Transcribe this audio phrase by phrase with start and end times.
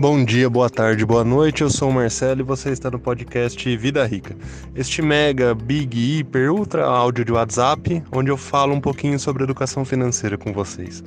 [0.00, 1.60] Bom dia, boa tarde, boa noite.
[1.60, 4.34] Eu sou o Marcelo e você está no podcast Vida Rica.
[4.74, 9.84] Este mega, big, hiper, ultra áudio de WhatsApp, onde eu falo um pouquinho sobre educação
[9.84, 11.04] financeira com vocês.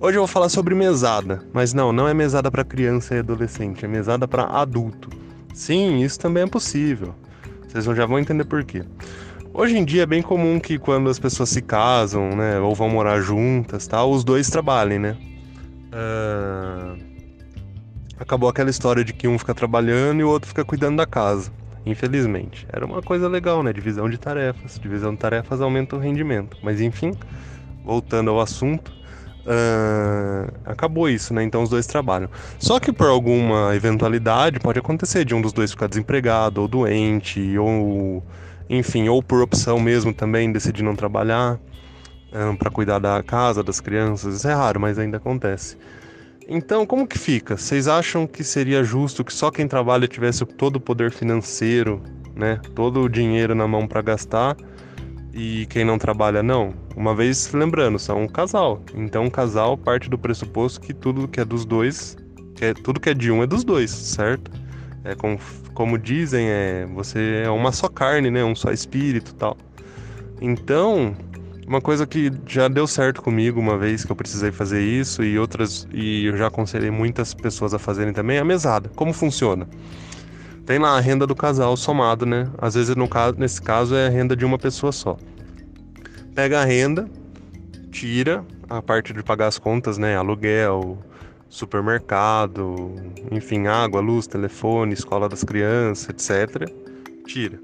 [0.00, 3.84] Hoje eu vou falar sobre mesada, mas não, não é mesada para criança e adolescente,
[3.84, 5.10] é mesada para adulto.
[5.52, 7.14] Sim, isso também é possível.
[7.68, 8.84] Vocês já vão entender por quê.
[9.52, 12.88] Hoje em dia é bem comum que quando as pessoas se casam, né, ou vão
[12.88, 15.18] morar juntas, tal, os dois trabalhem, né?
[15.92, 17.09] Uh
[18.20, 21.50] acabou aquela história de que um fica trabalhando e o outro fica cuidando da casa.
[21.84, 22.66] Infelizmente.
[22.70, 23.72] Era uma coisa legal, né?
[23.72, 24.78] Divisão de tarefas.
[24.78, 26.58] Divisão de tarefas aumenta o rendimento.
[26.62, 27.12] Mas enfim,
[27.82, 28.92] voltando ao assunto,
[29.46, 31.42] uh, acabou isso, né?
[31.42, 32.28] Então os dois trabalham.
[32.58, 37.56] Só que por alguma eventualidade pode acontecer de um dos dois ficar desempregado ou doente,
[37.56, 38.22] ou
[38.68, 41.58] enfim, ou por opção mesmo também decidir não trabalhar
[42.32, 44.36] um, para cuidar da casa, das crianças.
[44.36, 45.78] Isso é raro, mas ainda acontece.
[46.52, 47.56] Então, como que fica?
[47.56, 52.02] Vocês acham que seria justo que só quem trabalha tivesse todo o poder financeiro,
[52.34, 52.60] né?
[52.74, 54.56] Todo o dinheiro na mão para gastar
[55.32, 56.74] e quem não trabalha não?
[56.96, 58.82] Uma vez lembrando, são um casal.
[58.96, 62.16] Então, um casal parte do pressuposto que tudo que é dos dois,
[62.56, 64.50] que é, tudo que é de um é dos dois, certo?
[65.04, 65.38] É como,
[65.72, 68.42] como dizem, é você é uma só carne, né?
[68.42, 69.56] Um só espírito, tal.
[70.40, 71.14] Então,
[71.70, 75.38] uma coisa que já deu certo comigo uma vez que eu precisei fazer isso e
[75.38, 78.90] outras e eu já aconselhei muitas pessoas a fazerem também é a mesada.
[78.96, 79.68] Como funciona?
[80.66, 82.50] Tem lá a renda do casal somado, né?
[82.58, 85.16] Às vezes no caso, nesse caso é a renda de uma pessoa só.
[86.34, 87.08] Pega a renda,
[87.92, 90.16] tira a parte de pagar as contas, né?
[90.16, 90.98] Aluguel,
[91.48, 92.96] supermercado,
[93.30, 96.68] enfim, água, luz, telefone, escola das crianças, etc.
[97.26, 97.60] Tira.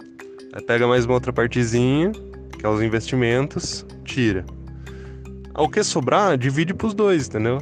[0.53, 2.12] Aí pega mais uma outra partezinha
[2.59, 4.45] que é os investimentos, tira.
[5.55, 7.59] Ao que sobrar, divide para os dois, entendeu?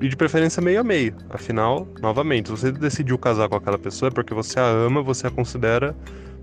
[0.00, 1.14] E de preferência meio a meio.
[1.30, 5.26] Afinal, novamente, se você decidiu casar com aquela pessoa é porque você a ama, você
[5.26, 5.94] a considera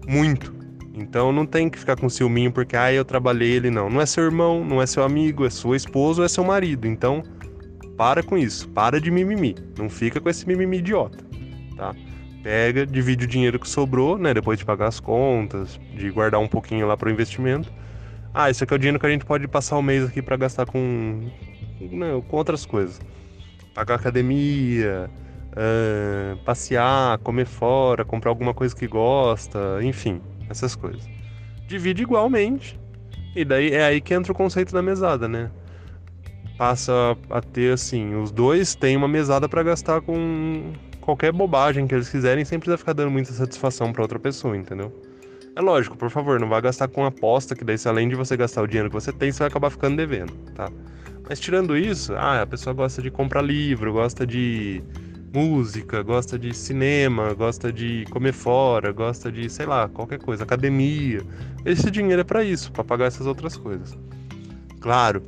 [0.08, 0.54] muito.
[0.94, 3.90] Então não tem que ficar com ciúminho porque ah, eu trabalhei ele não.
[3.90, 6.88] Não é seu irmão, não é seu amigo, é sua esposa ou é seu marido.
[6.88, 7.24] Então,
[7.96, 9.56] para com isso, para de mimimi.
[9.78, 11.20] Não fica com esse mimimi idiota,
[11.76, 11.94] tá?
[12.44, 16.48] Pega, divide o dinheiro que sobrou, né, depois de pagar as contas, de guardar um
[16.48, 17.72] pouquinho lá para o investimento
[18.40, 20.38] ah, esse aqui é o dinheiro que a gente pode passar o mês aqui para
[20.38, 21.28] gastar com,
[21.92, 23.02] não, com outras coisas.
[23.74, 25.10] Pagar academia,
[25.54, 30.22] uh, passear, comer fora, comprar alguma coisa que gosta, enfim,
[30.52, 31.04] essas coisas.
[31.66, 32.80] Divide igualmente.
[33.36, 35.50] E daí é aí que entra o conceito da mesada, né?
[36.60, 40.74] Passa a ter assim, os dois têm uma mesada para gastar com
[41.08, 44.94] qualquer bobagem que eles quiserem, sem precisar ficar dando muita satisfação para outra pessoa, entendeu?
[45.56, 48.62] É lógico, por favor, não vá gastar com aposta, que daí, além de você gastar
[48.62, 50.70] o dinheiro que você tem, você vai acabar ficando devendo, tá?
[51.30, 54.84] Mas tirando isso, ah, a pessoa gosta de comprar livro, gosta de
[55.34, 61.22] música, gosta de cinema, gosta de comer fora, gosta de, sei lá, qualquer coisa, academia.
[61.64, 63.98] Esse dinheiro é para isso, para pagar essas outras coisas.
[64.82, 65.24] Claro,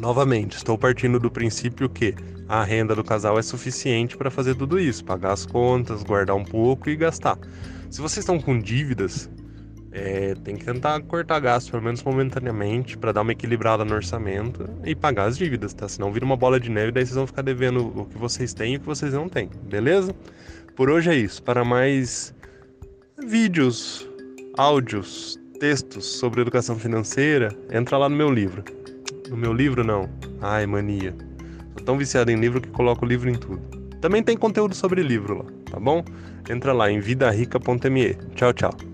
[0.00, 2.14] novamente, estou partindo do princípio que
[2.48, 6.44] a renda do casal é suficiente para fazer tudo isso, pagar as contas, guardar um
[6.44, 7.38] pouco e gastar.
[7.90, 9.30] Se vocês estão com dívidas,
[9.92, 14.68] é, tem que tentar cortar gastos, pelo menos momentaneamente, para dar uma equilibrada no orçamento
[14.84, 15.88] e pagar as dívidas, tá?
[15.88, 18.74] Senão vira uma bola de neve daí vocês vão ficar devendo o que vocês têm
[18.74, 20.14] e o que vocês não têm, beleza?
[20.74, 21.40] Por hoje é isso.
[21.42, 22.34] Para mais
[23.24, 24.08] vídeos,
[24.58, 28.64] áudios, textos sobre educação financeira, entra lá no meu livro.
[29.30, 30.10] No meu livro, não.
[30.42, 31.14] Ai, mania.
[31.74, 33.60] Tô tão viciado em livro que coloco livro em tudo.
[34.00, 36.04] Também tem conteúdo sobre livro lá, tá bom?
[36.48, 38.14] Entra lá em vidarica.me.
[38.34, 38.93] Tchau, tchau.